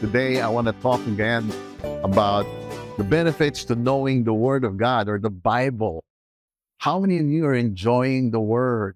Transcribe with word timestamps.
Today, 0.00 0.40
I 0.40 0.48
want 0.48 0.68
to 0.68 0.72
talk 0.74 1.04
again 1.08 1.52
about 2.04 2.46
the 2.98 3.02
benefits 3.02 3.64
to 3.64 3.74
knowing 3.74 4.22
the 4.22 4.32
Word 4.32 4.62
of 4.62 4.76
God 4.76 5.08
or 5.08 5.18
the 5.18 5.28
Bible. 5.28 6.04
How 6.78 7.00
many 7.00 7.18
of 7.18 7.26
you 7.26 7.46
are 7.46 7.54
enjoying 7.54 8.30
the 8.30 8.38
Word? 8.38 8.94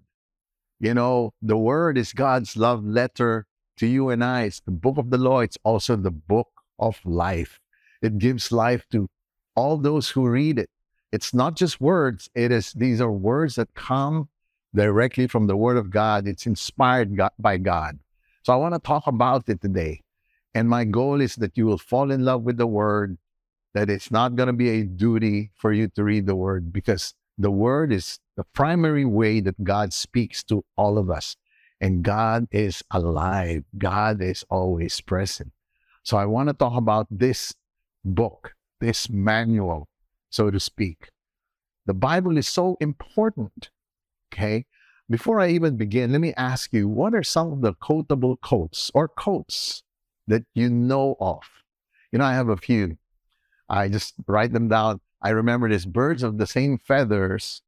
You 0.79 0.93
know, 0.93 1.33
the 1.41 1.57
Word 1.57 1.97
is 1.97 2.13
God's 2.13 2.55
love 2.55 2.85
letter 2.85 3.45
to 3.79 3.85
you 3.85 4.11
and 4.11 4.23
I. 4.23 4.43
It's 4.43 4.61
the 4.61 4.71
book 4.71 4.97
of 4.97 5.09
the 5.09 5.17
law, 5.17 5.41
it's 5.41 5.57
also 5.65 5.97
the 5.97 6.09
book 6.09 6.47
of 6.79 7.01
life. 7.03 7.59
It 8.01 8.17
gives 8.17 8.49
life 8.53 8.85
to 8.91 9.09
all 9.57 9.77
those 9.77 10.11
who 10.11 10.29
read 10.29 10.57
it. 10.57 10.69
It's 11.11 11.33
not 11.33 11.57
just 11.57 11.81
words, 11.81 12.29
it 12.33 12.49
is 12.49 12.71
these 12.71 13.01
are 13.01 13.11
words 13.11 13.55
that 13.55 13.73
come 13.73 14.29
directly 14.73 15.27
from 15.27 15.47
the 15.47 15.57
Word 15.57 15.75
of 15.75 15.89
God. 15.89 16.29
It's 16.29 16.45
inspired 16.45 17.19
by 17.37 17.57
God. 17.57 17.99
So 18.43 18.53
I 18.53 18.55
want 18.55 18.73
to 18.73 18.79
talk 18.79 19.05
about 19.05 19.49
it 19.49 19.59
today. 19.59 20.02
And 20.53 20.69
my 20.69 20.83
goal 20.83 21.21
is 21.21 21.35
that 21.37 21.57
you 21.57 21.65
will 21.65 21.77
fall 21.77 22.11
in 22.11 22.23
love 22.25 22.43
with 22.43 22.57
the 22.57 22.67
Word, 22.67 23.17
that 23.73 23.89
it's 23.89 24.11
not 24.11 24.35
going 24.35 24.47
to 24.47 24.53
be 24.53 24.69
a 24.69 24.83
duty 24.83 25.51
for 25.55 25.73
you 25.73 25.87
to 25.89 26.03
read 26.03 26.27
the 26.27 26.35
Word 26.35 26.71
because 26.71 27.13
the 27.37 27.51
Word 27.51 27.91
is 27.91 28.19
the 28.37 28.43
primary 28.53 29.05
way 29.05 29.39
that 29.39 29.63
God 29.63 29.93
speaks 29.93 30.43
to 30.45 30.63
all 30.77 30.97
of 30.97 31.09
us. 31.09 31.35
And 31.81 32.03
God 32.03 32.47
is 32.51 32.81
alive, 32.91 33.63
God 33.77 34.21
is 34.21 34.45
always 34.49 35.01
present. 35.01 35.51
So 36.03 36.17
I 36.17 36.25
want 36.25 36.49
to 36.49 36.53
talk 36.53 36.77
about 36.77 37.07
this 37.09 37.53
book, 38.05 38.53
this 38.79 39.09
manual, 39.09 39.89
so 40.29 40.51
to 40.51 40.59
speak. 40.59 41.09
The 41.85 41.93
Bible 41.93 42.37
is 42.37 42.47
so 42.47 42.77
important 42.79 43.69
Okay. 44.33 44.65
Before 45.09 45.39
I 45.39 45.49
even 45.49 45.77
begin, 45.77 46.11
let 46.11 46.21
me 46.21 46.33
ask 46.35 46.73
you 46.73 46.87
what 46.87 47.13
are 47.13 47.23
some 47.23 47.53
of 47.53 47.61
the 47.61 47.73
quotable 47.73 48.35
quotes 48.37 48.89
or 48.95 49.07
quotes 49.07 49.83
that 50.27 50.43
you 50.53 50.69
know 50.69 51.15
of? 51.19 51.41
You 52.11 52.19
know, 52.19 52.25
I 52.25 52.33
have 52.33 52.49
a 52.49 52.57
few. 52.57 52.97
I 53.69 53.87
just 53.87 54.15
write 54.27 54.53
them 54.53 54.67
down. 54.67 55.01
I 55.21 55.29
remember 55.29 55.69
this 55.69 55.85
birds 55.85 56.23
of 56.23 56.37
the 56.37 56.47
same 56.47 56.77
feathers 56.77 57.61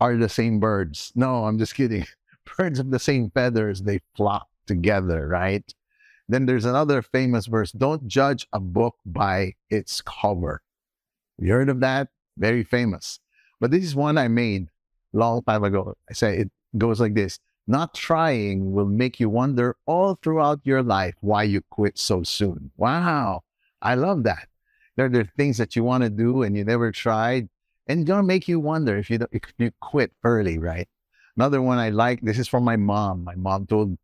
are 0.00 0.16
the 0.16 0.28
same 0.28 0.60
birds. 0.60 1.12
No, 1.14 1.44
I'm 1.44 1.58
just 1.58 1.74
kidding. 1.74 2.06
Birds 2.56 2.78
of 2.78 2.90
the 2.90 2.98
same 2.98 3.30
feathers, 3.30 3.82
they 3.82 4.00
flock 4.16 4.48
together, 4.66 5.28
right? 5.28 5.62
Then 6.28 6.46
there's 6.46 6.64
another 6.64 7.02
famous 7.02 7.46
verse 7.46 7.70
don't 7.70 8.08
judge 8.08 8.46
a 8.52 8.60
book 8.60 8.96
by 9.04 9.54
its 9.68 10.00
cover. 10.00 10.62
You 11.38 11.52
heard 11.52 11.68
of 11.68 11.80
that? 11.80 12.08
Very 12.38 12.64
famous. 12.64 13.20
But 13.60 13.70
this 13.70 13.84
is 13.84 13.94
one 13.94 14.16
I 14.16 14.28
made 14.28 14.68
long 15.12 15.42
time 15.42 15.64
ago. 15.64 15.96
I 16.08 16.14
say 16.14 16.38
it 16.38 16.50
goes 16.78 17.00
like 17.00 17.14
this 17.14 17.38
Not 17.70 17.94
trying 17.94 18.72
will 18.72 18.86
make 18.86 19.20
you 19.20 19.30
wonder 19.30 19.76
all 19.86 20.18
throughout 20.20 20.58
your 20.64 20.82
life 20.82 21.14
why 21.20 21.44
you 21.44 21.60
quit 21.70 21.98
so 21.98 22.24
soon. 22.24 22.72
Wow. 22.76 23.42
I 23.80 23.94
love 23.94 24.24
that. 24.24 24.48
There, 24.96 25.06
are 25.06 25.30
things 25.36 25.58
that 25.58 25.76
you 25.76 25.84
want 25.84 26.02
to 26.02 26.10
do 26.10 26.42
and 26.42 26.56
you 26.56 26.64
never 26.64 26.90
tried, 26.90 27.48
and 27.86 28.00
it's 28.00 28.10
to 28.10 28.24
make 28.24 28.48
you 28.48 28.58
wonder 28.58 28.98
if 28.98 29.08
you, 29.08 29.20
if 29.30 29.54
you 29.56 29.70
quit 29.80 30.10
early, 30.24 30.58
right? 30.58 30.88
Another 31.36 31.62
one 31.62 31.78
I 31.78 31.90
like, 31.90 32.22
this 32.22 32.40
is 32.40 32.48
from 32.48 32.64
my 32.64 32.74
mom. 32.74 33.22
My 33.22 33.36
mom 33.36 33.68
told, 33.68 33.96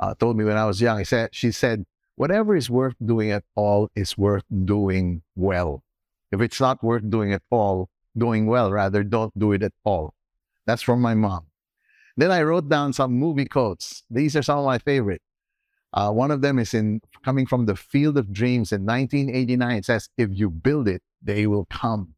uh, 0.00 0.14
told 0.14 0.38
me 0.38 0.44
when 0.44 0.56
I 0.56 0.64
was 0.64 0.80
young, 0.80 0.96
I 0.96 1.02
said, 1.02 1.34
she 1.34 1.52
said, 1.52 1.84
whatever 2.16 2.56
is 2.56 2.70
worth 2.70 2.94
doing 3.04 3.30
at 3.30 3.44
all 3.54 3.90
is 3.94 4.16
worth 4.16 4.44
doing 4.64 5.20
well. 5.36 5.84
If 6.32 6.40
it's 6.40 6.62
not 6.62 6.82
worth 6.82 7.10
doing 7.10 7.34
at 7.34 7.42
all, 7.50 7.90
doing 8.16 8.46
well, 8.46 8.72
rather, 8.72 9.04
don't 9.04 9.38
do 9.38 9.52
it 9.52 9.62
at 9.62 9.74
all. 9.84 10.14
That's 10.64 10.80
from 10.80 11.02
my 11.02 11.12
mom. 11.12 11.51
Then 12.16 12.30
I 12.30 12.42
wrote 12.42 12.68
down 12.68 12.92
some 12.92 13.12
movie 13.12 13.46
quotes. 13.46 14.04
These 14.10 14.36
are 14.36 14.42
some 14.42 14.58
of 14.58 14.64
my 14.64 14.78
favorite. 14.78 15.22
Uh, 15.94 16.10
one 16.10 16.30
of 16.30 16.40
them 16.40 16.58
is 16.58 16.72
in 16.72 17.00
coming 17.24 17.46
from 17.46 17.66
the 17.66 17.76
Field 17.76 18.16
of 18.16 18.32
Dreams 18.32 18.72
in 18.72 18.84
1989. 18.86 19.76
It 19.76 19.84
says, 19.84 20.08
"If 20.16 20.30
you 20.32 20.50
build 20.50 20.88
it, 20.88 21.02
they 21.22 21.46
will 21.46 21.66
come." 21.66 22.14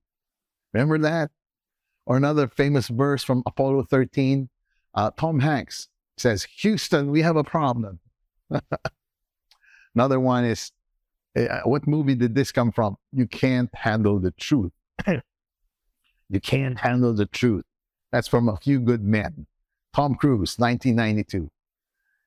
Remember 0.72 0.98
that? 0.98 1.30
Or 2.06 2.16
another 2.16 2.48
famous 2.48 2.88
verse 2.88 3.24
from 3.24 3.42
Apollo 3.46 3.84
13. 3.84 4.48
Uh, 4.94 5.10
Tom 5.16 5.40
Hanks 5.40 5.88
says, 6.16 6.44
"Houston, 6.60 7.10
we 7.10 7.22
have 7.22 7.36
a 7.36 7.44
problem." 7.44 8.00
another 9.94 10.20
one 10.20 10.44
is, 10.44 10.70
uh, 11.36 11.60
"What 11.64 11.86
movie 11.86 12.14
did 12.14 12.34
this 12.34 12.52
come 12.52 12.70
from?" 12.70 12.96
You 13.12 13.26
can't 13.26 13.74
handle 13.74 14.20
the 14.20 14.30
truth. 14.32 14.72
you 16.28 16.40
can't 16.40 16.78
handle 16.78 17.12
the 17.12 17.26
truth. 17.26 17.64
That's 18.12 18.28
from 18.28 18.48
A 18.48 18.56
Few 18.56 18.78
Good 18.78 19.02
Men. 19.02 19.46
Tom 19.94 20.16
Cruise, 20.16 20.58
1992. 20.58 21.48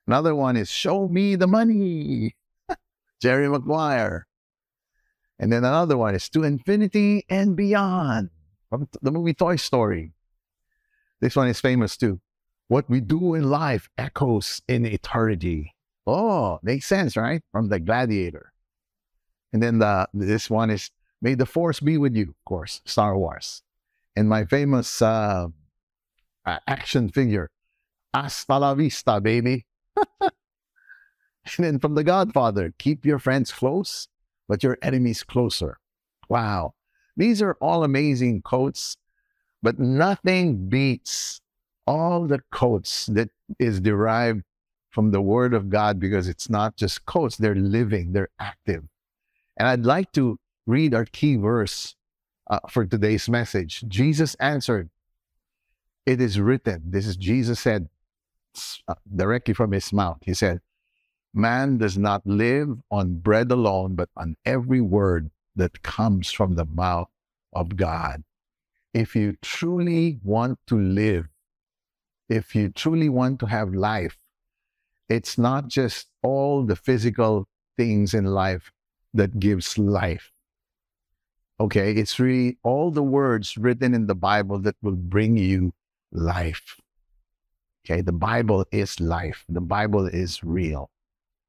Another 0.07 0.33
one 0.33 0.55
is 0.55 0.72
Show 0.72 1.09
Me 1.09 1.35
the 1.35 1.47
Money. 1.47 2.33
Jerry 3.22 3.50
Maguire. 3.50 4.25
And 5.38 5.51
then 5.51 5.66
another 5.66 5.97
one 5.97 6.16
is 6.16 6.29
To 6.29 6.44
Infinity 6.44 7.25
and 7.29 7.57
Beyond 7.57 8.29
from 8.69 8.88
the 9.01 9.11
movie 9.11 9.33
Toy 9.33 9.57
Story. 9.57 10.13
This 11.19 11.35
one 11.35 11.50
is 11.50 11.59
famous 11.59 11.97
too. 11.97 12.22
What 12.69 12.89
we 12.89 13.01
do 13.01 13.33
in 13.33 13.50
life 13.50 13.89
echoes 13.97 14.61
in 14.69 14.85
eternity. 14.85 15.75
Oh, 16.06 16.59
makes 16.63 16.85
sense, 16.85 17.17
right? 17.17 17.41
From 17.51 17.67
the 17.67 17.79
Gladiator. 17.79 18.53
And 19.51 19.61
then 19.61 19.79
the 19.79 20.07
this 20.13 20.50
one 20.50 20.69
is 20.69 20.89
May 21.22 21.33
the 21.33 21.45
Force 21.45 21.81
be 21.81 21.97
with 21.97 22.16
you, 22.16 22.29
of 22.29 22.45
course, 22.45 22.81
Star 22.85 23.17
Wars. 23.17 23.61
And 24.16 24.29
my 24.29 24.45
famous 24.45 25.01
uh, 25.01 25.47
action 26.45 27.09
figure. 27.09 27.50
Hasta 28.13 28.57
la 28.57 28.73
vista, 28.73 29.22
baby. 29.22 29.66
and 30.22 30.31
then 31.57 31.79
from 31.79 31.95
The 31.95 32.03
Godfather, 32.03 32.73
keep 32.78 33.06
your 33.06 33.19
friends 33.19 33.51
close, 33.51 34.07
but 34.47 34.63
your 34.63 34.78
enemies 34.81 35.23
closer. 35.23 35.78
Wow. 36.29 36.73
These 37.16 37.41
are 37.41 37.57
all 37.62 37.84
amazing 37.84 38.41
quotes, 38.41 38.97
but 39.62 39.79
nothing 39.79 40.69
beats 40.69 41.41
all 41.85 42.28
the 42.28 42.41
quotes 42.51 43.07
that 43.07 43.29
is 43.59 43.79
derived 43.79 44.44
from 44.89 45.12
the 45.12 45.22
Word 45.22 45.53
of 45.53 45.69
God 45.69 46.00
because 46.00 46.28
it's 46.28 46.50
not 46.50 46.75
just 46.75 47.06
quotes, 47.06 47.38
they're 47.38 47.56
living, 47.56 48.13
they're 48.13 48.29
active. 48.39 48.84
And 49.56 49.68
I'd 49.68 49.85
like 49.85 50.12
to 50.13 50.39
read 50.66 50.94
our 50.94 51.06
key 51.06 51.35
verse 51.35 51.95
uh, 52.50 52.59
for 52.69 52.85
today's 52.85 53.29
message. 53.29 53.84
Jesus 53.88 54.35
answered, 54.35 54.89
it 56.06 56.22
is 56.22 56.39
written, 56.39 56.84
this 56.85 57.06
is 57.06 57.18
Jesus 57.18 57.59
said 57.59 57.89
Uh, 58.88 58.95
directly 59.16 59.53
from 59.53 59.72
his 59.72 59.91
mouth. 59.94 60.18
He 60.22 60.34
said, 60.34 60.62
Man 61.34 61.78
does 61.78 61.97
not 61.97 62.25
live 62.25 62.69
on 62.90 63.19
bread 63.19 63.51
alone, 63.51 63.95
but 63.95 64.09
on 64.18 64.35
every 64.45 64.81
word 64.81 65.29
that 65.56 65.84
comes 65.84 66.31
from 66.31 66.56
the 66.56 66.66
mouth 66.66 67.09
of 67.53 67.75
God. 67.75 68.23
If 68.94 69.16
you 69.16 69.38
truly 69.41 70.19
want 70.23 70.59
to 70.68 70.79
live, 70.79 71.28
if 72.29 72.56
you 72.56 72.69
truly 72.69 73.09
want 73.09 73.40
to 73.41 73.45
have 73.45 73.73
life, 73.73 74.18
it's 75.09 75.38
not 75.38 75.68
just 75.68 76.07
all 76.24 76.63
the 76.63 76.75
physical 76.75 77.47
things 77.78 78.13
in 78.13 78.25
life 78.25 78.72
that 79.13 79.39
gives 79.39 79.78
life. 79.78 80.31
Okay, 81.59 81.91
it's 81.94 82.19
really 82.19 82.57
all 82.63 82.91
the 82.91 83.03
words 83.03 83.57
written 83.57 83.94
in 83.94 84.07
the 84.07 84.16
Bible 84.16 84.59
that 84.59 84.75
will 84.81 84.95
bring 84.95 85.38
you 85.38 85.74
life. 86.12 86.78
Okay, 87.89 88.01
the 88.01 88.11
Bible 88.11 88.65
is 88.71 88.99
life. 88.99 89.45
The 89.47 89.61
Bible 89.61 90.07
is 90.07 90.43
real. 90.43 90.91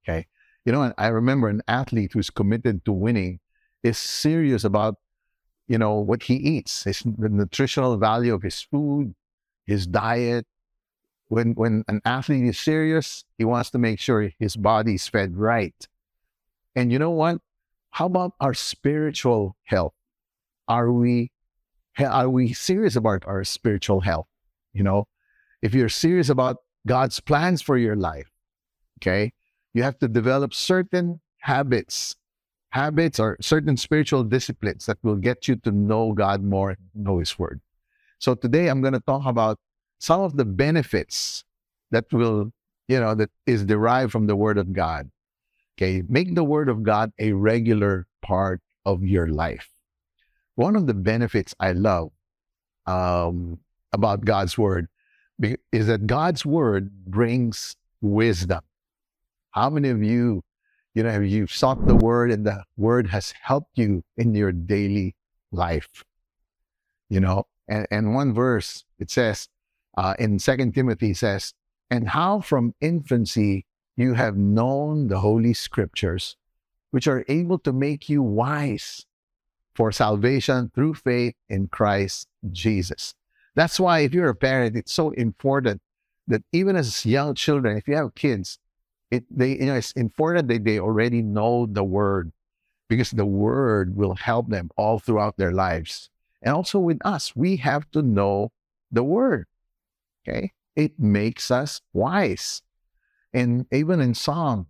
Okay, 0.04 0.26
you 0.65 0.71
know, 0.71 0.93
I 0.97 1.09
remember 1.09 1.49
an 1.49 1.62
athlete 1.66 2.12
who's 2.12 2.31
committed 2.31 2.84
to 2.84 2.93
winning 2.93 3.41
is 3.82 3.99
serious 3.99 4.62
about, 4.62 4.97
you 5.66 5.78
know, 5.78 5.94
what 5.94 6.22
he 6.22 6.34
eats, 6.34 6.84
his 6.84 7.00
the 7.00 7.28
nutritional 7.28 7.97
value 7.97 8.34
of 8.34 8.43
his 8.43 8.62
food, 8.62 9.15
his 9.66 9.87
diet. 9.87 10.47
When 11.27 11.53
when 11.54 11.84
an 11.88 12.00
athlete 12.04 12.44
is 12.44 12.59
serious, 12.59 13.25
he 13.37 13.44
wants 13.44 13.71
to 13.71 13.78
make 13.78 13.98
sure 13.98 14.30
his 14.39 14.57
body 14.57 14.95
is 14.95 15.09
fed 15.09 15.36
right. 15.36 15.89
And 16.77 16.92
you 16.92 17.01
know 17.01 17.10
what? 17.10 17.41
How 17.91 18.07
about 18.07 18.34
our 18.41 18.54
spiritual 18.54 19.57
health? 19.65 19.95
Are 20.68 20.92
we 20.92 21.33
are 21.98 22.30
we 22.30 22.53
serious 22.53 22.95
about 22.95 23.27
our 23.27 23.42
spiritual 23.42 24.03
health? 24.03 24.28
You 24.72 24.84
know, 24.84 25.09
if 25.63 25.75
you're 25.75 25.89
serious 25.89 26.28
about 26.28 26.59
God's 26.87 27.21
plans 27.21 27.63
for 27.63 27.77
your 27.77 27.97
life, 27.97 28.31
okay, 28.99 29.33
you 29.75 29.83
have 29.83 29.99
to 29.99 30.09
develop 30.09 30.55
certain 30.55 31.21
habits, 31.39 32.16
habits 32.71 33.19
or 33.21 33.37
certain 33.41 33.77
spiritual 33.77 34.25
disciplines 34.25 34.87
that 34.87 34.99
will 35.03 35.16
get 35.16 35.49
you 35.49 35.57
to 35.57 35.71
know 35.71 36.13
God 36.13 36.43
more, 36.43 36.77
know 36.95 37.19
His 37.19 37.39
Word. 37.39 37.60
So 38.19 38.34
today 38.34 38.69
I'm 38.69 38.81
going 38.81 38.95
to 38.95 39.01
talk 39.01 39.27
about 39.27 39.59
some 39.99 40.21
of 40.21 40.37
the 40.37 40.45
benefits 40.45 41.45
that 41.91 42.13
will, 42.13 42.53
you 42.89 43.01
know, 43.01 43.15
that 43.15 43.31
is 43.47 43.65
derived 43.65 44.13
from 44.13 44.27
the 44.27 44.37
Word 44.37 44.59
of 44.59 44.72
God. 44.72 45.11
Okay, 45.77 46.03
make 46.09 46.34
the 46.34 46.45
Word 46.45 46.69
of 46.69 46.83
God 46.83 47.13
a 47.19 47.33
regular 47.33 48.07
part 48.22 48.61
of 48.84 49.04
your 49.04 49.28
life. 49.28 49.71
One 50.57 50.75
of 50.75 50.87
the 50.89 50.95
benefits 50.95 51.54
I 51.61 51.71
love 51.72 52.11
um, 52.87 53.61
about 53.93 54.25
God's 54.25 54.59
word 54.59 54.89
is 55.73 55.87
that 55.87 56.07
God's 56.07 56.45
word 56.45 56.91
brings 57.07 57.77
wisdom. 58.01 58.61
How 59.51 59.71
many 59.71 59.89
of 59.89 60.03
you, 60.03 60.43
You 60.95 61.05
know, 61.05 61.11
have 61.11 61.25
you've 61.25 61.53
sought 61.53 61.87
the 61.87 61.95
word 61.95 62.33
and 62.33 62.45
the 62.45 62.65
word 62.77 63.07
has 63.09 63.33
helped 63.41 63.79
you 63.79 64.03
in 64.17 64.35
your 64.35 64.51
daily 64.51 65.15
life. 65.53 66.05
You 67.09 67.21
know, 67.21 67.47
and, 67.69 67.87
and 67.91 68.15
one 68.15 68.35
verse 68.35 68.85
it 68.99 69.11
says 69.11 69.49
uh, 69.97 70.15
in 70.19 70.39
Second 70.39 70.75
Timothy 70.75 71.15
says, 71.15 71.55
and 71.91 72.09
how 72.09 72.41
from 72.41 72.75
infancy 72.81 73.65
you 73.97 74.15
have 74.15 74.37
known 74.37 75.09
the 75.09 75.21
holy 75.21 75.55
scriptures, 75.55 76.37
which 76.91 77.07
are 77.07 77.25
able 77.29 77.59
to 77.61 77.73
make 77.73 78.09
you 78.09 78.23
wise 78.23 79.07
for 79.75 79.93
salvation 79.93 80.71
through 80.75 80.95
faith 80.95 81.35
in 81.49 81.69
Christ 81.69 82.27
Jesus. 82.51 83.15
That's 83.54 83.80
why 83.80 84.00
if 84.00 84.15
you're 84.15 84.28
a 84.28 84.34
parent, 84.34 84.77
it's 84.77 84.92
so 84.92 85.10
important 85.10 85.80
that 86.27 86.42
even 86.53 86.77
as 86.77 87.04
young 87.06 87.34
children, 87.34 87.77
if 87.77 87.89
you 87.89 87.97
have 87.97 88.15
kids, 88.15 88.59
it 89.10 89.24
they 89.30 89.53
you 89.53 89.66
know 89.66 89.74
it's 89.74 89.92
important 89.92 90.48
that 90.48 90.65
they 90.65 90.78
already 90.78 91.22
know 91.22 91.66
the 91.66 91.84
word 91.84 92.33
because 92.89 93.10
the 93.10 93.27
word 93.27 93.97
will 93.97 94.15
help 94.15 94.48
them 94.48 94.71
all 94.77 94.98
throughout 94.98 95.36
their 95.36 95.53
lives. 95.53 96.10
And 96.42 96.54
also 96.54 96.78
with 96.78 96.98
us, 97.04 97.34
we 97.34 97.56
have 97.56 97.91
to 97.92 98.03
know 98.03 98.53
the 98.91 99.04
word. 99.04 99.47
Okay? 100.27 100.53
It 100.77 100.98
makes 100.98 101.51
us 101.51 101.80
wise. 101.92 102.62
And 103.33 103.66
even 103.72 104.01
in 104.01 104.15
Psalm, 104.15 104.66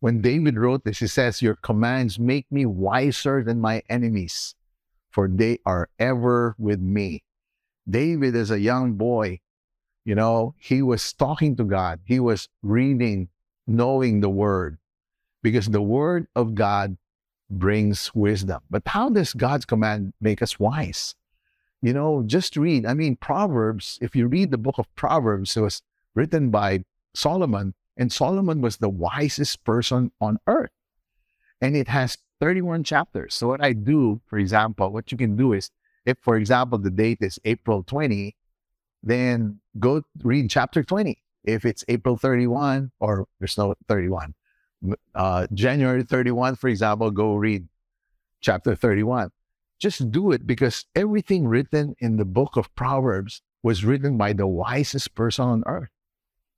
when 0.00 0.20
David 0.20 0.58
wrote 0.58 0.84
this, 0.84 0.98
he 0.98 1.06
says, 1.06 1.40
Your 1.40 1.54
commands 1.54 2.18
make 2.18 2.46
me 2.50 2.66
wiser 2.66 3.42
than 3.42 3.60
my 3.60 3.82
enemies, 3.88 4.54
for 5.10 5.28
they 5.28 5.58
are 5.64 5.88
ever 5.98 6.54
with 6.58 6.80
me. 6.80 7.22
David, 7.88 8.34
as 8.34 8.50
a 8.50 8.58
young 8.58 8.94
boy, 8.94 9.40
you 10.04 10.14
know, 10.14 10.54
he 10.58 10.82
was 10.82 11.12
talking 11.12 11.56
to 11.56 11.64
God. 11.64 12.00
He 12.04 12.20
was 12.20 12.48
reading, 12.62 13.28
knowing 13.66 14.20
the 14.20 14.30
word, 14.30 14.78
because 15.42 15.66
the 15.66 15.82
word 15.82 16.26
of 16.34 16.54
God 16.54 16.96
brings 17.50 18.14
wisdom. 18.14 18.60
But 18.70 18.82
how 18.86 19.10
does 19.10 19.32
God's 19.32 19.64
command 19.64 20.12
make 20.20 20.42
us 20.42 20.58
wise? 20.58 21.14
You 21.82 21.92
know, 21.92 22.22
just 22.24 22.56
read. 22.56 22.86
I 22.86 22.94
mean, 22.94 23.16
Proverbs, 23.16 23.98
if 24.00 24.16
you 24.16 24.26
read 24.26 24.50
the 24.50 24.58
book 24.58 24.78
of 24.78 24.92
Proverbs, 24.94 25.56
it 25.56 25.60
was 25.60 25.82
written 26.14 26.50
by 26.50 26.84
Solomon, 27.14 27.74
and 27.96 28.12
Solomon 28.12 28.60
was 28.60 28.78
the 28.78 28.88
wisest 28.88 29.64
person 29.64 30.12
on 30.20 30.38
earth. 30.46 30.70
And 31.60 31.76
it 31.76 31.88
has 31.88 32.18
31 32.40 32.84
chapters. 32.84 33.34
So, 33.34 33.48
what 33.48 33.62
I 33.62 33.72
do, 33.72 34.20
for 34.26 34.38
example, 34.38 34.92
what 34.92 35.10
you 35.10 35.18
can 35.18 35.36
do 35.36 35.52
is, 35.52 35.70
if, 36.06 36.16
for 36.22 36.36
example, 36.36 36.78
the 36.78 36.90
date 36.90 37.18
is 37.20 37.38
April 37.44 37.82
20, 37.82 38.34
then 39.02 39.60
go 39.78 40.02
read 40.22 40.48
chapter 40.48 40.82
20. 40.82 41.20
If 41.44 41.64
it's 41.64 41.84
April 41.88 42.16
31, 42.16 42.92
or 43.00 43.26
there's 43.38 43.58
no 43.58 43.74
31, 43.88 44.34
uh, 45.14 45.46
January 45.52 46.02
31, 46.02 46.56
for 46.56 46.68
example, 46.68 47.10
go 47.10 47.34
read 47.34 47.68
chapter 48.40 48.74
31. 48.74 49.30
Just 49.78 50.10
do 50.10 50.32
it 50.32 50.46
because 50.46 50.86
everything 50.94 51.46
written 51.46 51.94
in 51.98 52.16
the 52.16 52.24
book 52.24 52.56
of 52.56 52.74
Proverbs 52.74 53.42
was 53.62 53.84
written 53.84 54.16
by 54.16 54.32
the 54.32 54.46
wisest 54.46 55.14
person 55.14 55.44
on 55.44 55.62
earth. 55.66 55.90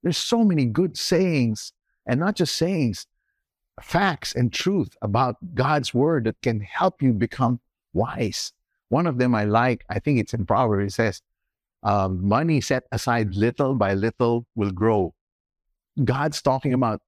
There's 0.02 0.18
so 0.18 0.44
many 0.44 0.66
good 0.66 0.96
sayings, 0.96 1.72
and 2.06 2.20
not 2.20 2.36
just 2.36 2.54
sayings, 2.54 3.06
facts 3.82 4.34
and 4.34 4.52
truth 4.52 4.96
about 5.02 5.36
God's 5.54 5.92
word 5.92 6.24
that 6.24 6.40
can 6.42 6.60
help 6.60 7.02
you 7.02 7.12
become 7.12 7.60
wise. 7.92 8.52
One 8.88 9.06
of 9.06 9.18
them 9.18 9.34
I 9.34 9.44
like, 9.44 9.84
I 9.88 9.98
think 9.98 10.18
it's 10.18 10.34
in 10.34 10.46
Proverbs, 10.46 10.92
it 10.92 10.96
says, 10.96 11.22
um, 11.82 12.26
money 12.26 12.60
set 12.60 12.84
aside 12.90 13.34
little 13.34 13.74
by 13.74 13.94
little 13.94 14.46
will 14.54 14.70
grow. 14.70 15.14
God's 16.04 16.42
talking 16.42 16.72
about 16.72 17.00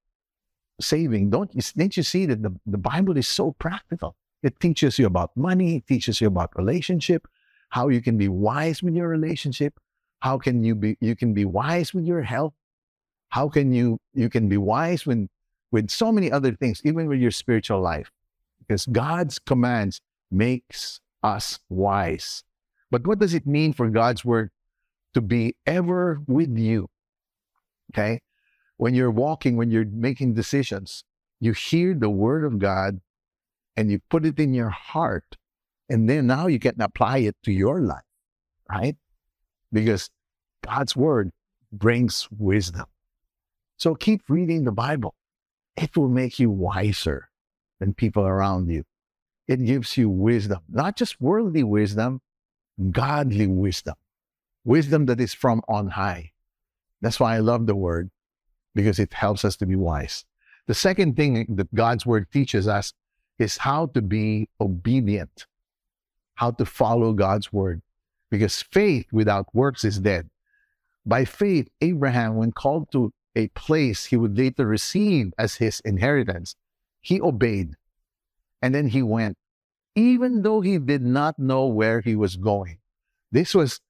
saving. 0.81 1.31
Don't 1.31 1.55
you, 1.55 1.63
didn't 1.77 1.97
you 1.97 2.03
see 2.03 2.27
that 2.27 2.43
the, 2.43 2.55
the 2.67 2.79
Bible 2.79 3.17
is 3.17 3.29
so 3.29 3.53
practical? 3.53 4.17
It 4.43 4.59
teaches 4.61 4.99
you 4.99 5.07
about 5.07 5.37
money, 5.37 5.77
it 5.77 5.87
teaches 5.87 6.21
you 6.21 6.29
about 6.29 6.57
relationship, 6.57 7.27
how 7.71 7.89
you 7.89 8.01
can 8.01 8.17
be 8.17 8.29
wise 8.29 8.83
with 8.83 8.95
your 8.95 9.09
relationship, 9.09 9.79
how 10.21 10.39
can 10.39 10.65
you 10.65 10.75
be 10.75 10.97
you 11.01 11.17
can 11.17 11.35
be 11.35 11.45
wise 11.45 11.93
with 11.93 12.05
your 12.05 12.23
health, 12.23 12.55
how 13.31 13.49
can 13.49 13.73
you 13.73 13.99
you 14.15 14.29
can 14.29 14.49
be 14.49 14.57
wise 14.57 15.07
when 15.07 15.29
with 15.73 15.91
so 15.91 16.11
many 16.11 16.33
other 16.33 16.53
things, 16.53 16.81
even 16.85 17.07
with 17.07 17.21
your 17.21 17.31
spiritual 17.31 17.81
life. 17.81 18.11
Because 18.59 18.87
God's 18.87 19.39
commands 19.39 20.01
makes 20.31 21.01
us 21.23 21.59
wise. 21.69 22.45
But 22.91 23.07
what 23.07 23.19
does 23.19 23.35
it 23.35 23.47
mean 23.47 23.73
for 23.73 23.89
God's 23.89 24.25
word 24.25 24.51
to 25.15 25.21
be 25.21 25.57
ever 25.67 26.21
with 26.27 26.57
you? 26.57 26.89
Okay? 27.93 28.21
When 28.77 28.95
you're 28.95 29.11
walking, 29.11 29.57
when 29.57 29.71
you're 29.71 29.85
making 29.85 30.35
decisions, 30.35 31.05
you 31.39 31.53
hear 31.53 31.95
the 31.95 32.11
word 32.11 32.45
of 32.45 32.59
God 32.59 33.01
and 33.77 33.91
you 33.91 34.01
put 34.11 34.25
it 34.25 34.39
in 34.39 34.55
your 34.55 34.71
heart. 34.71 35.37
And 35.89 36.09
then 36.09 36.27
now 36.27 36.47
you 36.47 36.59
can 36.59 36.81
apply 36.81 37.19
it 37.19 37.37
to 37.45 37.53
your 37.53 37.81
life, 37.81 38.05
right? 38.71 38.97
Because 39.73 40.11
God's 40.63 40.95
word 40.95 41.31
brings 41.73 42.29
wisdom. 42.31 42.87
So 43.77 43.95
keep 43.95 44.23
reading 44.29 44.65
the 44.65 44.73
Bible. 44.73 45.15
It 45.77 45.97
will 45.97 46.09
make 46.09 46.39
you 46.39 46.51
wiser 46.51 47.31
than 47.79 47.95
people 47.95 48.25
around 48.25 48.69
you. 48.69 48.85
It 49.51 49.65
gives 49.67 49.97
you 49.97 50.09
wisdom, 50.09 50.61
not 50.69 50.97
just 50.97 51.21
worldly 51.21 51.65
wisdom, 51.65 52.21
godly 52.93 53.49
wisdom, 53.49 53.97
wisdom 54.65 55.07
that 55.07 55.21
is 55.21 55.35
from 55.35 55.61
on 55.67 55.89
high. 55.89 56.31
That's 57.01 57.19
why 57.19 57.35
I 57.35 57.39
love 57.41 57.67
the 57.67 57.75
word 57.75 58.13
because 58.77 59.01
it 59.01 59.13
helps 59.13 59.45
us 59.45 59.57
to 59.57 59.67
be 59.67 59.75
wise. 59.75 60.25
The 60.69 60.75
second 60.75 61.17
thing 61.17 61.47
that 61.57 61.75
God's 61.75 62.07
word 62.07 62.31
teaches 62.31 62.69
us 62.69 62.93
is 63.41 63.57
how 63.57 63.87
to 63.87 64.01
be 64.01 64.49
obedient, 64.61 65.47
how 66.35 66.53
to 66.53 66.65
follow 66.65 67.13
God's 67.13 67.53
word. 67.53 67.83
Because 68.31 68.63
faith 68.63 69.07
without 69.11 69.53
works 69.53 69.85
is 69.85 69.99
dead. 69.99 70.31
By 71.05 71.25
faith, 71.25 71.69
Abraham, 71.81 72.37
when 72.37 72.53
called 72.53 72.93
to 72.93 73.13
a 73.35 73.49
place 73.49 74.05
he 74.05 74.17
would 74.17 74.39
later 74.39 74.65
receive 74.65 75.33
as 75.37 75.57
his 75.57 75.81
inheritance, 75.81 76.55
he 77.01 77.21
obeyed. 77.21 77.75
And 78.63 78.73
then 78.73 78.87
he 78.87 79.03
went, 79.03 79.37
even 79.95 80.43
though 80.43 80.61
he 80.61 80.79
did 80.79 81.03
not 81.03 81.39
know 81.39 81.67
where 81.67 82.01
he 82.01 82.17
was 82.17 82.37
going. 82.37 82.79
This 83.33 83.55
was 83.55 83.81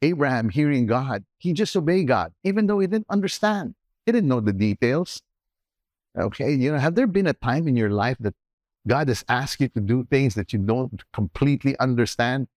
Abraham 0.00 0.48
hearing 0.48 0.86
God. 0.86 1.24
He 1.38 1.52
just 1.52 1.76
obeyed 1.76 2.08
God, 2.08 2.32
even 2.44 2.66
though 2.66 2.80
he 2.80 2.86
didn't 2.86 3.10
understand. 3.10 3.74
He 4.06 4.12
didn't 4.12 4.28
know 4.28 4.40
the 4.40 4.52
details. 4.52 5.22
Okay, 6.18 6.52
you 6.52 6.72
know, 6.72 6.78
have 6.78 6.94
there 6.94 7.06
been 7.06 7.26
a 7.26 7.32
time 7.32 7.68
in 7.68 7.76
your 7.76 7.90
life 7.90 8.16
that 8.20 8.34
God 8.86 9.08
has 9.08 9.24
asked 9.28 9.60
you 9.60 9.68
to 9.68 9.80
do 9.80 10.04
things 10.04 10.34
that 10.34 10.52
you 10.52 10.58
don't 10.58 11.02
completely 11.12 11.78
understand. 11.78 12.48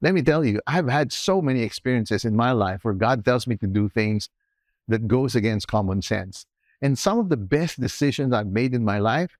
Let 0.00 0.14
me 0.14 0.22
tell 0.22 0.44
you, 0.44 0.60
I've 0.66 0.88
had 0.88 1.12
so 1.12 1.42
many 1.42 1.62
experiences 1.62 2.24
in 2.24 2.36
my 2.36 2.52
life 2.52 2.84
where 2.84 2.94
God 2.94 3.24
tells 3.24 3.46
me 3.46 3.56
to 3.56 3.66
do 3.66 3.88
things 3.88 4.28
that 4.88 5.08
goes 5.08 5.34
against 5.34 5.66
common 5.66 6.02
sense. 6.02 6.46
And 6.82 6.98
some 6.98 7.18
of 7.18 7.28
the 7.28 7.36
best 7.36 7.80
decisions 7.80 8.32
I've 8.32 8.46
made 8.46 8.74
in 8.74 8.84
my 8.84 8.98
life 8.98 9.36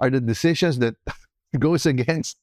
are 0.00 0.10
the 0.10 0.20
decisions 0.20 0.78
that 0.80 0.96
goes 1.58 1.86
against, 1.86 2.38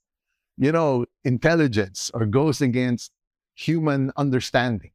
you 0.58 0.72
know, 0.72 1.06
intelligence 1.24 2.12
or 2.14 2.26
goes 2.26 2.62
against 2.62 3.12
human 3.56 4.12
understanding. 4.16 4.92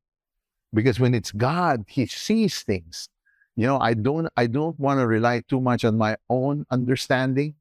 Because 0.73 0.99
when 0.99 1.15
it's 1.15 1.31
God, 1.31 1.85
He 1.89 2.07
sees 2.07 2.63
things. 2.63 3.09
You 3.57 3.67
know, 3.67 3.79
I 3.79 3.95
don't 3.95 4.29
I 4.37 4.47
don't 4.47 4.79
want 4.81 4.99
to 4.99 5.07
rely 5.07 5.43
too 5.47 5.61
much 5.61 5.85
on 5.85 5.97
my 5.97 6.17
own 6.29 6.67
understanding 6.71 7.55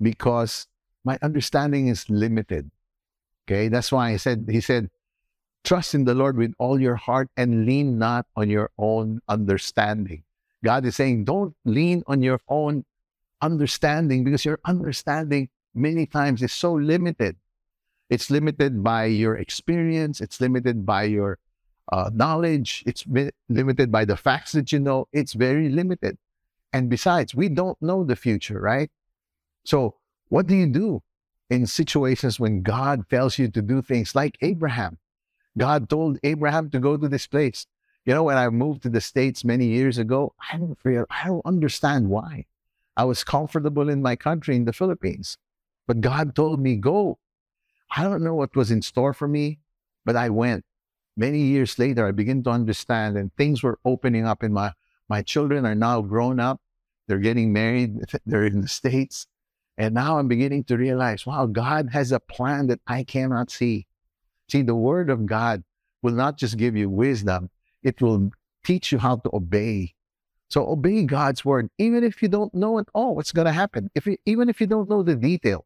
because 0.00 0.66
my 1.04 1.18
understanding 1.22 1.86
is 1.86 2.08
limited. 2.10 2.70
Okay, 3.46 3.68
that's 3.68 3.90
why 3.90 4.10
I 4.10 4.16
said, 4.16 4.46
he 4.48 4.60
said, 4.60 4.90
trust 5.64 5.94
in 5.94 6.04
the 6.04 6.14
Lord 6.14 6.36
with 6.36 6.54
all 6.58 6.80
your 6.80 6.96
heart 6.96 7.28
and 7.36 7.66
lean 7.66 7.98
not 7.98 8.26
on 8.36 8.50
your 8.50 8.70
own 8.78 9.20
understanding. 9.28 10.22
God 10.64 10.86
is 10.86 10.96
saying, 10.96 11.24
don't 11.24 11.54
lean 11.64 12.02
on 12.06 12.22
your 12.22 12.40
own 12.48 12.84
understanding 13.40 14.22
because 14.22 14.44
your 14.44 14.60
understanding 14.64 15.48
many 15.74 16.06
times 16.06 16.42
is 16.42 16.52
so 16.52 16.72
limited. 16.72 17.36
It's 18.10 18.30
limited 18.30 18.82
by 18.82 19.06
your 19.06 19.36
experience, 19.36 20.20
it's 20.20 20.40
limited 20.40 20.84
by 20.84 21.04
your 21.04 21.38
uh, 21.90 22.10
knowledge, 22.12 22.82
it's 22.86 23.04
limited 23.48 23.90
by 23.90 24.04
the 24.04 24.16
facts 24.16 24.52
that 24.52 24.72
you 24.72 24.78
know. 24.78 25.08
It's 25.12 25.32
very 25.32 25.68
limited. 25.68 26.18
And 26.72 26.88
besides, 26.88 27.34
we 27.34 27.48
don't 27.48 27.80
know 27.82 28.04
the 28.04 28.16
future, 28.16 28.60
right? 28.60 28.90
So, 29.64 29.96
what 30.28 30.46
do 30.46 30.54
you 30.54 30.66
do 30.66 31.02
in 31.50 31.66
situations 31.66 32.40
when 32.40 32.62
God 32.62 33.08
tells 33.10 33.38
you 33.38 33.48
to 33.48 33.62
do 33.62 33.82
things 33.82 34.14
like 34.14 34.38
Abraham? 34.40 34.98
God 35.58 35.90
told 35.90 36.18
Abraham 36.22 36.70
to 36.70 36.78
go 36.78 36.96
to 36.96 37.08
this 37.08 37.26
place. 37.26 37.66
You 38.04 38.14
know, 38.14 38.24
when 38.24 38.38
I 38.38 38.48
moved 38.48 38.82
to 38.82 38.88
the 38.88 39.00
States 39.00 39.44
many 39.44 39.66
years 39.66 39.98
ago, 39.98 40.34
I 40.50 40.56
don't 40.56 40.78
feel, 40.80 41.04
I 41.10 41.26
don't 41.26 41.44
understand 41.44 42.08
why. 42.08 42.46
I 42.96 43.04
was 43.04 43.24
comfortable 43.24 43.88
in 43.88 44.02
my 44.02 44.16
country 44.16 44.56
in 44.56 44.64
the 44.64 44.72
Philippines, 44.72 45.38
but 45.86 46.00
God 46.00 46.34
told 46.34 46.60
me, 46.60 46.76
go. 46.76 47.18
I 47.94 48.04
don't 48.04 48.22
know 48.22 48.34
what 48.34 48.56
was 48.56 48.70
in 48.70 48.82
store 48.82 49.12
for 49.12 49.28
me, 49.28 49.58
but 50.04 50.16
I 50.16 50.30
went. 50.30 50.64
Many 51.16 51.40
years 51.40 51.78
later, 51.78 52.06
I 52.06 52.12
began 52.12 52.42
to 52.44 52.50
understand 52.50 53.18
and 53.18 53.34
things 53.36 53.62
were 53.62 53.78
opening 53.84 54.26
up 54.26 54.42
in 54.42 54.52
my, 54.52 54.72
my 55.08 55.20
children 55.22 55.66
are 55.66 55.74
now 55.74 56.00
grown 56.00 56.40
up. 56.40 56.60
they're 57.06 57.18
getting 57.18 57.52
married, 57.52 57.98
they're 58.26 58.46
in 58.46 58.62
the 58.62 58.68
States. 58.68 59.26
And 59.76 59.94
now 59.94 60.18
I'm 60.18 60.28
beginning 60.28 60.64
to 60.64 60.76
realize, 60.76 61.26
wow, 61.26 61.46
God 61.46 61.90
has 61.92 62.12
a 62.12 62.20
plan 62.20 62.68
that 62.68 62.80
I 62.86 63.04
cannot 63.04 63.50
see. 63.50 63.86
See, 64.48 64.62
the 64.62 64.74
word 64.74 65.10
of 65.10 65.26
God 65.26 65.64
will 66.02 66.12
not 66.12 66.38
just 66.38 66.56
give 66.56 66.76
you 66.76 66.88
wisdom, 66.88 67.50
it 67.82 68.00
will 68.00 68.30
teach 68.64 68.92
you 68.92 68.98
how 68.98 69.16
to 69.16 69.30
obey. 69.34 69.94
So 70.48 70.68
obey 70.68 71.04
God's 71.04 71.44
word, 71.44 71.70
even 71.78 72.04
if 72.04 72.22
you 72.22 72.28
don't 72.28 72.52
know 72.54 72.78
at 72.78 72.86
all 72.92 73.14
what's 73.16 73.32
going 73.32 73.46
to 73.46 73.52
happen. 73.52 73.90
If 73.94 74.06
you, 74.06 74.18
even 74.26 74.48
if 74.50 74.60
you 74.60 74.66
don't 74.66 74.88
know 74.88 75.02
the 75.02 75.16
detail, 75.16 75.64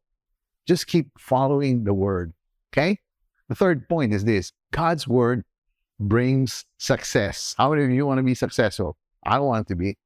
just 0.66 0.86
keep 0.86 1.10
following 1.18 1.84
the 1.84 1.94
word. 1.94 2.32
Okay. 2.72 3.00
The 3.48 3.54
third 3.54 3.88
point 3.88 4.12
is 4.12 4.24
this: 4.24 4.52
God's 4.72 5.06
word 5.06 5.44
brings 5.98 6.64
success. 6.78 7.54
How 7.56 7.70
many 7.70 7.84
of 7.84 7.90
you 7.90 8.06
want 8.06 8.18
to 8.18 8.22
be 8.22 8.34
successful? 8.34 8.96
I 9.24 9.38
want 9.38 9.68
to 9.68 9.76
be. 9.76 9.96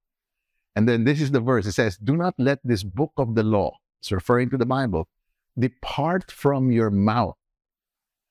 And 0.76 0.88
then 0.88 1.04
this 1.04 1.20
is 1.20 1.30
the 1.30 1.40
verse. 1.40 1.66
It 1.66 1.72
says, 1.72 1.96
"Do 1.96 2.16
not 2.16 2.34
let 2.38 2.60
this 2.62 2.82
book 2.82 3.12
of 3.16 3.34
the 3.34 3.42
law," 3.42 3.78
it's 4.00 4.12
referring 4.12 4.50
to 4.50 4.56
the 4.56 4.66
Bible, 4.66 5.08
depart 5.58 6.30
from 6.30 6.70
your 6.70 6.90
mouth. 6.90 7.36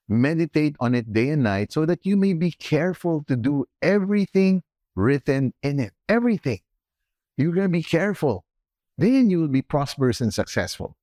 Meditate 0.08 0.76
on 0.80 0.96
it 0.96 1.14
day 1.14 1.30
and 1.30 1.44
night 1.44 1.72
so 1.72 1.86
that 1.86 2.06
you 2.06 2.18
may 2.18 2.34
be 2.34 2.52
careful 2.52 3.24
to 3.28 3.36
do 3.36 3.66
everything 3.82 4.64
written 4.96 5.54
in 5.62 5.80
it. 5.80 5.94
Everything. 6.08 6.60
You're 7.38 7.54
going 7.54 7.68
to 7.68 7.72
be 7.72 7.84
careful. 7.84 8.46
Then 8.98 9.30
you 9.30 9.40
will 9.40 9.48
be 9.48 9.62
prosperous 9.62 10.20
and 10.20 10.34
successful. 10.34 10.98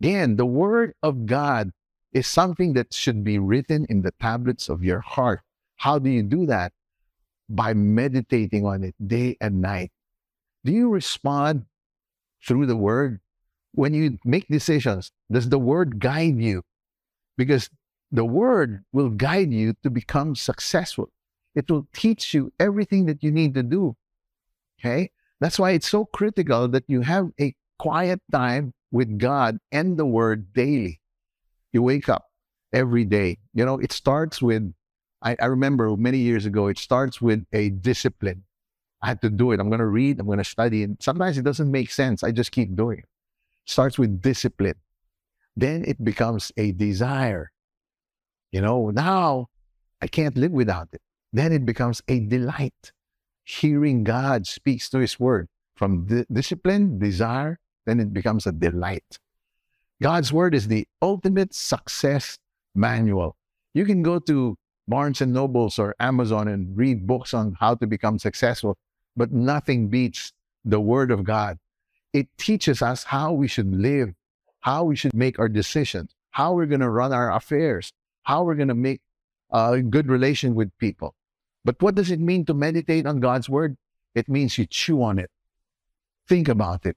Again, 0.00 0.36
the 0.36 0.46
word 0.46 0.94
of 1.02 1.26
God 1.26 1.72
is 2.12 2.26
something 2.26 2.72
that 2.74 2.94
should 2.94 3.24
be 3.24 3.38
written 3.38 3.86
in 3.88 4.02
the 4.02 4.12
tablets 4.20 4.68
of 4.68 4.82
your 4.84 5.00
heart. 5.00 5.40
How 5.76 5.98
do 5.98 6.08
you 6.08 6.22
do 6.22 6.46
that? 6.46 6.72
By 7.48 7.74
meditating 7.74 8.64
on 8.64 8.84
it 8.84 8.94
day 9.04 9.36
and 9.40 9.60
night. 9.60 9.90
Do 10.64 10.72
you 10.72 10.88
respond 10.88 11.66
through 12.46 12.66
the 12.66 12.76
word? 12.76 13.20
When 13.72 13.94
you 13.94 14.18
make 14.24 14.48
decisions, 14.48 15.12
does 15.30 15.48
the 15.48 15.58
word 15.58 15.98
guide 16.00 16.40
you? 16.40 16.62
Because 17.36 17.70
the 18.10 18.24
word 18.24 18.84
will 18.92 19.10
guide 19.10 19.52
you 19.52 19.74
to 19.82 19.90
become 19.90 20.34
successful. 20.34 21.10
It 21.54 21.70
will 21.70 21.86
teach 21.92 22.34
you 22.34 22.52
everything 22.58 23.06
that 23.06 23.22
you 23.22 23.30
need 23.30 23.54
to 23.54 23.62
do. 23.62 23.96
Okay? 24.80 25.10
That's 25.40 25.58
why 25.58 25.72
it's 25.72 25.88
so 25.88 26.04
critical 26.06 26.68
that 26.68 26.84
you 26.88 27.02
have 27.02 27.30
a 27.40 27.54
quiet 27.78 28.20
time 28.32 28.74
with 28.90 29.18
God 29.18 29.58
and 29.72 29.96
the 29.96 30.06
Word 30.06 30.52
daily. 30.52 31.00
You 31.72 31.82
wake 31.82 32.08
up 32.08 32.26
every 32.72 33.04
day. 33.04 33.38
You 33.54 33.64
know, 33.64 33.78
it 33.78 33.92
starts 33.92 34.40
with, 34.40 34.72
I, 35.22 35.36
I 35.40 35.46
remember 35.46 35.96
many 35.96 36.18
years 36.18 36.46
ago, 36.46 36.68
it 36.68 36.78
starts 36.78 37.20
with 37.20 37.44
a 37.52 37.70
discipline. 37.70 38.44
I 39.02 39.08
had 39.08 39.22
to 39.22 39.30
do 39.30 39.52
it. 39.52 39.60
I'm 39.60 39.68
going 39.68 39.80
to 39.80 39.86
read, 39.86 40.18
I'm 40.18 40.26
going 40.26 40.38
to 40.38 40.44
study. 40.44 40.82
And 40.82 40.96
sometimes 41.00 41.38
it 41.38 41.42
doesn't 41.42 41.70
make 41.70 41.90
sense. 41.90 42.24
I 42.24 42.32
just 42.32 42.52
keep 42.52 42.74
doing 42.74 42.98
it. 42.98 43.04
Starts 43.64 43.98
with 43.98 44.20
discipline. 44.20 44.74
Then 45.56 45.84
it 45.86 46.02
becomes 46.02 46.50
a 46.56 46.72
desire. 46.72 47.50
You 48.50 48.60
know, 48.60 48.90
now 48.90 49.48
I 50.00 50.06
can't 50.06 50.36
live 50.36 50.52
without 50.52 50.88
it. 50.92 51.02
Then 51.32 51.52
it 51.52 51.66
becomes 51.66 52.02
a 52.08 52.20
delight. 52.20 52.92
Hearing 53.44 54.04
God 54.04 54.46
speaks 54.46 54.88
to 54.90 54.98
His 54.98 55.20
Word 55.20 55.48
from 55.76 56.06
di- 56.06 56.26
discipline, 56.32 56.98
desire, 56.98 57.58
then 57.88 58.00
it 58.00 58.12
becomes 58.12 58.46
a 58.46 58.52
delight. 58.52 59.18
God's 60.02 60.32
Word 60.32 60.54
is 60.54 60.68
the 60.68 60.86
ultimate 61.02 61.54
success 61.54 62.38
manual. 62.74 63.36
You 63.74 63.84
can 63.84 64.02
go 64.02 64.18
to 64.20 64.56
Barnes 64.86 65.20
and 65.20 65.32
Nobles 65.32 65.78
or 65.78 65.94
Amazon 65.98 66.48
and 66.48 66.76
read 66.76 67.06
books 67.06 67.34
on 67.34 67.56
how 67.58 67.74
to 67.74 67.86
become 67.86 68.18
successful, 68.18 68.76
but 69.16 69.32
nothing 69.32 69.88
beats 69.88 70.32
the 70.64 70.80
Word 70.80 71.10
of 71.10 71.24
God. 71.24 71.58
It 72.12 72.28
teaches 72.38 72.80
us 72.80 73.04
how 73.04 73.32
we 73.32 73.48
should 73.48 73.74
live, 73.74 74.14
how 74.60 74.84
we 74.84 74.96
should 74.96 75.14
make 75.14 75.38
our 75.38 75.48
decisions, 75.48 76.14
how 76.30 76.54
we're 76.54 76.66
going 76.66 76.80
to 76.80 76.90
run 76.90 77.12
our 77.12 77.32
affairs, 77.32 77.92
how 78.22 78.44
we're 78.44 78.54
going 78.54 78.68
to 78.68 78.74
make 78.74 79.00
a 79.50 79.80
good 79.80 80.08
relation 80.08 80.54
with 80.54 80.76
people. 80.78 81.14
But 81.64 81.82
what 81.82 81.94
does 81.94 82.10
it 82.10 82.20
mean 82.20 82.44
to 82.46 82.54
meditate 82.54 83.06
on 83.06 83.20
God's 83.20 83.48
word? 83.48 83.76
It 84.14 84.28
means 84.28 84.56
you 84.56 84.66
chew 84.66 85.02
on 85.02 85.18
it. 85.18 85.30
Think 86.26 86.48
about 86.48 86.86
it. 86.86 86.96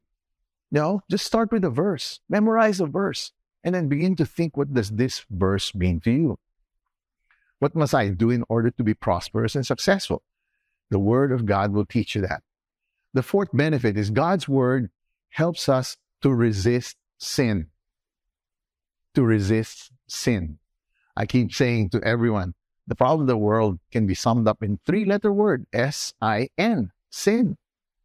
No, 0.71 1.01
just 1.09 1.25
start 1.25 1.51
with 1.51 1.65
a 1.65 1.69
verse. 1.69 2.21
Memorize 2.29 2.79
a 2.79 2.85
verse 2.85 3.33
and 3.63 3.75
then 3.75 3.89
begin 3.89 4.15
to 4.15 4.25
think 4.25 4.55
what 4.55 4.73
does 4.73 4.91
this 4.91 5.25
verse 5.29 5.75
mean 5.75 5.99
to 6.01 6.11
you? 6.11 6.39
What 7.59 7.75
must 7.75 7.93
I 7.93 8.09
do 8.09 8.31
in 8.31 8.43
order 8.49 8.71
to 8.71 8.83
be 8.83 8.93
prosperous 8.93 9.55
and 9.55 9.65
successful? 9.65 10.23
The 10.89 10.99
word 10.99 11.31
of 11.31 11.45
God 11.45 11.73
will 11.73 11.85
teach 11.85 12.15
you 12.15 12.21
that. 12.21 12.41
The 13.13 13.21
fourth 13.21 13.49
benefit 13.53 13.97
is 13.97 14.09
God's 14.09 14.47
word 14.47 14.89
helps 15.29 15.69
us 15.69 15.97
to 16.21 16.33
resist 16.33 16.97
sin. 17.19 17.67
To 19.15 19.23
resist 19.23 19.91
sin. 20.07 20.57
I 21.15 21.25
keep 21.25 21.53
saying 21.53 21.89
to 21.89 22.01
everyone, 22.01 22.55
the 22.87 22.95
problem 22.95 23.21
of 23.21 23.27
the 23.27 23.37
world 23.37 23.79
can 23.91 24.07
be 24.07 24.15
summed 24.15 24.47
up 24.47 24.63
in 24.63 24.79
three 24.85 25.05
letter 25.05 25.31
word 25.31 25.65
S-I-N, 25.71 26.91
sin. 27.09 27.57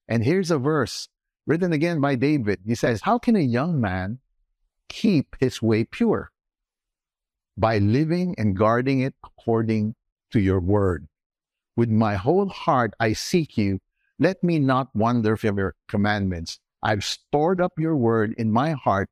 And 0.08 0.25
here's 0.25 0.50
a 0.50 0.58
verse 0.58 1.08
written 1.47 1.73
again 1.73 2.00
by 2.00 2.15
David. 2.15 2.61
He 2.67 2.75
says, 2.75 3.03
How 3.03 3.19
can 3.19 3.37
a 3.37 3.41
young 3.41 3.81
man 3.81 4.19
keep 4.88 5.37
his 5.41 5.62
way 5.62 5.85
pure? 5.85 6.31
By 7.57 7.79
living 7.79 8.35
and 8.37 8.57
guarding 8.57 9.00
it 9.00 9.15
according 9.25 9.95
to 10.33 10.41
your 10.41 10.61
word. 10.61 11.07
With 11.76 11.88
my 11.88 12.17
whole 12.17 12.49
heart 12.49 12.95
I 12.99 13.12
seek 13.12 13.57
you. 13.57 13.81
Let 14.19 14.43
me 14.43 14.59
not 14.59 14.95
wander 14.95 15.37
from 15.37 15.59
your 15.59 15.75
commandments. 15.88 16.59
I've 16.83 17.05
stored 17.05 17.61
up 17.61 17.73
your 17.79 17.97
word 17.97 18.35
in 18.38 18.50
my 18.50 18.73
heart 18.73 19.11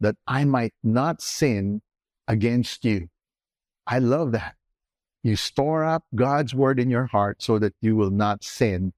that 0.00 0.16
I 0.26 0.44
might 0.44 0.74
not 0.82 1.22
sin 1.22 1.80
against 2.28 2.84
you. 2.84 3.08
I 3.86 3.98
love 3.98 4.32
that. 4.32 4.56
You 5.22 5.36
store 5.36 5.84
up 5.84 6.04
God's 6.14 6.54
word 6.54 6.80
in 6.80 6.90
your 6.90 7.06
heart 7.06 7.42
so 7.42 7.58
that 7.58 7.74
you 7.80 7.94
will 7.96 8.10
not 8.10 8.42
sin 8.42 8.92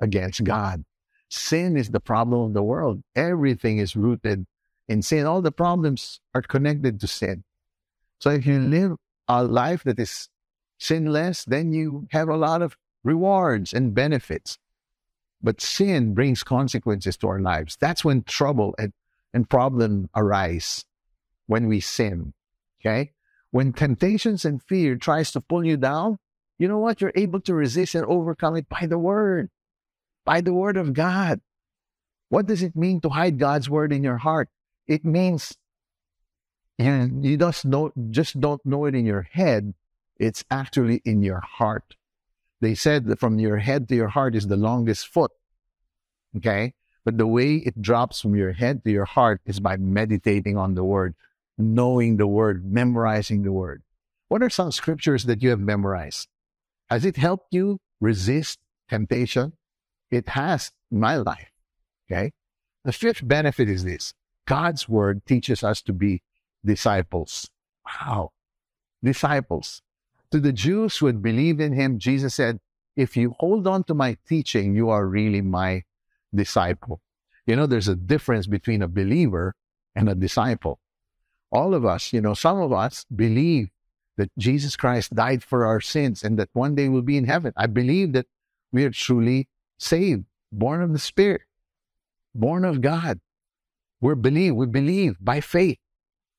against 0.00 0.44
God. 0.44 0.84
Sin 1.28 1.76
is 1.76 1.90
the 1.90 2.00
problem 2.00 2.40
of 2.42 2.54
the 2.54 2.62
world. 2.62 3.02
Everything 3.14 3.78
is 3.78 3.96
rooted 3.96 4.46
in 4.88 5.02
sin. 5.02 5.26
All 5.26 5.42
the 5.42 5.52
problems 5.52 6.20
are 6.34 6.42
connected 6.42 7.00
to 7.00 7.06
sin. 7.06 7.44
So 8.20 8.30
if 8.30 8.46
you 8.46 8.58
live 8.60 8.96
a 9.28 9.44
life 9.44 9.84
that 9.84 9.98
is 9.98 10.28
sinless, 10.78 11.44
then 11.44 11.72
you 11.72 12.08
have 12.12 12.28
a 12.28 12.36
lot 12.36 12.62
of 12.62 12.76
rewards 13.04 13.72
and 13.72 13.94
benefits. 13.94 14.58
But 15.42 15.60
sin 15.60 16.14
brings 16.14 16.42
consequences 16.42 17.16
to 17.18 17.28
our 17.28 17.40
lives. 17.40 17.76
That's 17.78 18.04
when 18.04 18.22
trouble 18.22 18.74
and, 18.78 18.92
and 19.32 19.48
problem 19.48 20.08
arise 20.16 20.84
when 21.46 21.68
we 21.68 21.80
sin. 21.80 22.32
Okay? 22.80 23.12
when 23.50 23.72
temptations 23.72 24.44
and 24.44 24.62
fear 24.62 24.96
tries 24.96 25.32
to 25.32 25.40
pull 25.40 25.64
you 25.64 25.76
down, 25.76 26.18
you 26.58 26.68
know 26.68 26.78
what? 26.78 27.00
You're 27.00 27.12
able 27.14 27.40
to 27.42 27.54
resist 27.54 27.94
and 27.94 28.04
overcome 28.06 28.56
it 28.56 28.68
by 28.68 28.86
the 28.86 28.98
word, 28.98 29.50
by 30.28 30.42
the 30.42 30.52
word 30.52 30.76
of 30.76 30.92
God. 30.92 31.40
What 32.28 32.44
does 32.44 32.62
it 32.62 32.76
mean 32.76 33.00
to 33.00 33.08
hide 33.08 33.38
God's 33.38 33.70
word 33.70 33.94
in 33.94 34.04
your 34.04 34.18
heart? 34.18 34.50
It 34.86 35.02
means 35.02 35.56
you, 36.76 37.08
you 37.22 37.38
just, 37.38 37.64
know, 37.64 37.92
just 38.10 38.38
don't 38.38 38.60
know 38.66 38.84
it 38.84 38.94
in 38.94 39.06
your 39.06 39.22
head. 39.32 39.72
It's 40.20 40.44
actually 40.50 41.00
in 41.06 41.22
your 41.22 41.40
heart. 41.40 41.96
They 42.60 42.74
said 42.74 43.06
that 43.06 43.18
from 43.18 43.38
your 43.38 43.56
head 43.56 43.88
to 43.88 43.94
your 43.96 44.08
heart 44.08 44.36
is 44.36 44.48
the 44.48 44.58
longest 44.58 45.08
foot. 45.08 45.30
Okay? 46.36 46.74
But 47.06 47.16
the 47.16 47.26
way 47.26 47.54
it 47.54 47.80
drops 47.80 48.20
from 48.20 48.36
your 48.36 48.52
head 48.52 48.84
to 48.84 48.90
your 48.90 49.06
heart 49.06 49.40
is 49.46 49.60
by 49.60 49.78
meditating 49.78 50.58
on 50.58 50.74
the 50.74 50.84
word 50.84 51.14
knowing 51.56 52.18
the 52.18 52.26
word, 52.26 52.70
memorizing 52.70 53.42
the 53.42 53.52
word. 53.52 53.82
What 54.28 54.42
are 54.42 54.50
some 54.50 54.72
scriptures 54.72 55.24
that 55.24 55.42
you 55.42 55.48
have 55.50 55.58
memorized? 55.58 56.28
Has 56.90 57.06
it 57.06 57.16
helped 57.16 57.48
you 57.50 57.80
resist 57.98 58.58
temptation? 58.88 59.54
It 60.10 60.28
has 60.30 60.72
my 60.90 61.16
life. 61.16 61.50
Okay. 62.10 62.32
The 62.84 62.92
fifth 62.92 63.26
benefit 63.26 63.68
is 63.68 63.84
this 63.84 64.14
God's 64.46 64.88
word 64.88 65.24
teaches 65.26 65.62
us 65.62 65.82
to 65.82 65.92
be 65.92 66.22
disciples. 66.64 67.50
Wow. 67.86 68.32
Disciples. 69.02 69.82
To 70.30 70.40
the 70.40 70.52
Jews 70.52 70.98
who 70.98 71.06
had 71.06 71.22
believed 71.22 71.60
in 71.60 71.72
him, 71.72 71.98
Jesus 71.98 72.34
said, 72.34 72.60
If 72.96 73.16
you 73.16 73.34
hold 73.38 73.66
on 73.66 73.84
to 73.84 73.94
my 73.94 74.16
teaching, 74.26 74.74
you 74.74 74.90
are 74.90 75.06
really 75.06 75.40
my 75.40 75.84
disciple. 76.34 77.00
You 77.46 77.56
know, 77.56 77.66
there's 77.66 77.88
a 77.88 77.96
difference 77.96 78.46
between 78.46 78.82
a 78.82 78.88
believer 78.88 79.54
and 79.94 80.08
a 80.08 80.14
disciple 80.14 80.80
all 81.50 81.74
of 81.74 81.84
us, 81.84 82.12
you 82.12 82.20
know, 82.20 82.34
some 82.34 82.58
of 82.58 82.72
us 82.72 83.04
believe 83.14 83.68
that 84.16 84.30
Jesus 84.36 84.76
Christ 84.76 85.14
died 85.14 85.42
for 85.42 85.64
our 85.64 85.80
sins 85.80 86.22
and 86.22 86.38
that 86.38 86.50
one 86.52 86.74
day 86.74 86.88
we'll 86.88 87.02
be 87.02 87.16
in 87.16 87.24
heaven. 87.24 87.52
I 87.56 87.66
believe 87.66 88.12
that 88.12 88.26
we 88.72 88.84
are 88.84 88.90
truly 88.90 89.48
saved, 89.78 90.24
born 90.52 90.82
of 90.82 90.92
the 90.92 90.98
Spirit, 90.98 91.42
born 92.34 92.64
of 92.64 92.80
God. 92.80 93.20
We're 94.00 94.14
believe, 94.14 94.54
we 94.54 94.66
believe 94.66 95.16
by 95.20 95.40
faith, 95.40 95.78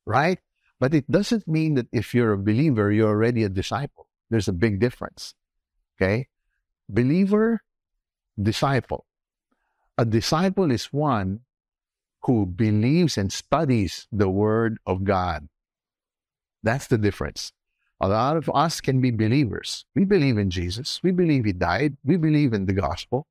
right? 0.05 0.39
But 0.79 0.93
it 0.93 1.11
doesn't 1.11 1.47
mean 1.47 1.75
that 1.75 1.87
if 1.91 2.13
you're 2.13 2.33
a 2.33 2.37
believer, 2.37 2.91
you're 2.91 3.09
already 3.09 3.43
a 3.43 3.49
disciple. 3.49 4.07
There's 4.29 4.47
a 4.47 4.53
big 4.53 4.79
difference. 4.79 5.33
Okay? 5.95 6.27
Believer, 6.87 7.61
disciple. 8.41 9.05
A 9.97 10.05
disciple 10.05 10.71
is 10.71 10.85
one 10.93 11.41
who 12.23 12.45
believes 12.45 13.17
and 13.17 13.31
studies 13.31 14.07
the 14.11 14.29
Word 14.29 14.77
of 14.85 15.03
God. 15.03 15.49
That's 16.63 16.87
the 16.87 16.97
difference. 16.97 17.51
A 18.01 18.07
lot 18.07 18.37
of 18.37 18.49
us 18.53 18.79
can 18.79 19.01
be 19.01 19.11
believers. 19.11 19.85
We 19.93 20.05
believe 20.05 20.37
in 20.37 20.49
Jesus. 20.49 21.01
We 21.03 21.11
believe 21.11 21.45
He 21.45 21.53
died. 21.53 21.97
We 22.03 22.17
believe 22.17 22.53
in 22.53 22.65
the 22.65 22.73
gospel. 22.73 23.27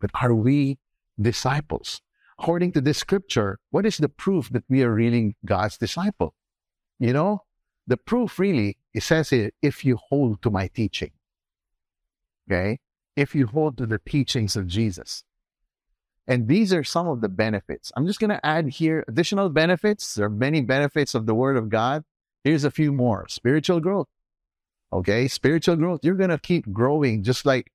But 0.00 0.10
are 0.20 0.34
we 0.34 0.78
disciples? 1.20 2.00
According 2.38 2.72
to 2.72 2.80
this 2.80 2.98
scripture, 2.98 3.58
what 3.70 3.86
is 3.86 3.98
the 3.98 4.08
proof 4.08 4.48
that 4.50 4.64
we 4.68 4.82
are 4.82 4.92
really 4.92 5.36
God's 5.44 5.76
disciple? 5.76 6.34
You 6.98 7.12
know, 7.12 7.42
the 7.86 7.96
proof 7.96 8.38
really, 8.38 8.78
it 8.94 9.02
says 9.02 9.30
here, 9.30 9.50
if 9.62 9.84
you 9.84 9.96
hold 9.96 10.42
to 10.42 10.50
my 10.50 10.68
teaching. 10.68 11.10
Okay? 12.50 12.78
If 13.14 13.34
you 13.34 13.46
hold 13.46 13.76
to 13.78 13.86
the 13.86 13.98
teachings 13.98 14.56
of 14.56 14.66
Jesus. 14.66 15.24
And 16.26 16.48
these 16.48 16.72
are 16.72 16.84
some 16.84 17.08
of 17.08 17.20
the 17.20 17.28
benefits. 17.28 17.92
I'm 17.96 18.06
just 18.06 18.20
going 18.20 18.30
to 18.30 18.44
add 18.46 18.68
here 18.68 19.04
additional 19.08 19.48
benefits. 19.48 20.14
There 20.14 20.26
are 20.26 20.30
many 20.30 20.60
benefits 20.62 21.14
of 21.14 21.26
the 21.26 21.34
Word 21.34 21.56
of 21.56 21.68
God. 21.68 22.04
Here's 22.44 22.64
a 22.64 22.70
few 22.70 22.92
more 22.92 23.26
spiritual 23.28 23.80
growth. 23.80 24.08
Okay, 24.92 25.28
spiritual 25.28 25.76
growth. 25.76 26.00
You're 26.02 26.14
going 26.14 26.30
to 26.30 26.38
keep 26.38 26.70
growing 26.72 27.22
just 27.22 27.46
like 27.46 27.70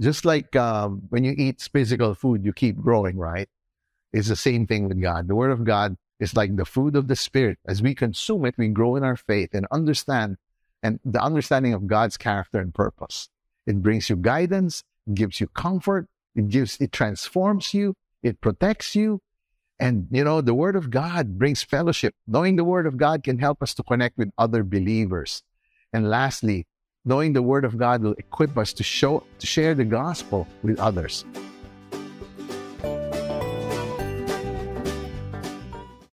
just 0.00 0.24
like 0.24 0.54
um, 0.54 1.02
when 1.08 1.24
you 1.24 1.34
eat 1.36 1.68
physical 1.72 2.14
food, 2.14 2.44
you 2.44 2.52
keep 2.52 2.76
growing, 2.76 3.16
right? 3.16 3.48
It's 4.12 4.28
the 4.28 4.36
same 4.36 4.66
thing 4.66 4.88
with 4.88 5.00
God. 5.00 5.26
The 5.26 5.34
Word 5.34 5.50
of 5.50 5.64
God 5.64 5.96
is 6.20 6.36
like 6.36 6.54
the 6.56 6.64
food 6.64 6.96
of 6.96 7.08
the 7.08 7.16
Spirit. 7.16 7.58
As 7.66 7.82
we 7.82 7.94
consume 7.94 8.44
it, 8.44 8.54
we 8.56 8.68
grow 8.68 8.96
in 8.96 9.04
our 9.04 9.16
faith 9.16 9.50
and 9.54 9.66
understand 9.70 10.36
and 10.82 11.00
the 11.04 11.20
understanding 11.20 11.74
of 11.74 11.86
God's 11.86 12.16
character 12.16 12.60
and 12.60 12.72
purpose. 12.72 13.28
It 13.66 13.82
brings 13.82 14.08
you 14.08 14.16
guidance, 14.16 14.84
gives 15.12 15.40
you 15.40 15.48
comfort, 15.48 16.06
it 16.36 16.48
gives, 16.48 16.80
it 16.80 16.92
transforms 16.92 17.74
you, 17.74 17.94
it 18.22 18.40
protects 18.40 18.94
you. 18.94 19.20
And, 19.80 20.08
you 20.10 20.24
know, 20.24 20.40
the 20.40 20.54
Word 20.54 20.74
of 20.74 20.90
God 20.90 21.38
brings 21.38 21.62
fellowship. 21.62 22.14
Knowing 22.26 22.56
the 22.56 22.64
Word 22.64 22.86
of 22.86 22.96
God 22.96 23.22
can 23.22 23.38
help 23.38 23.62
us 23.62 23.74
to 23.74 23.82
connect 23.82 24.18
with 24.18 24.30
other 24.36 24.64
believers. 24.64 25.42
And 25.92 26.10
lastly, 26.10 26.66
knowing 27.04 27.32
the 27.32 27.42
Word 27.42 27.64
of 27.64 27.78
God 27.78 28.02
will 28.02 28.14
equip 28.18 28.58
us 28.58 28.72
to 28.74 28.82
show, 28.82 29.22
to 29.38 29.46
share 29.46 29.74
the 29.74 29.84
gospel 29.84 30.48
with 30.62 30.80
others. 30.80 31.24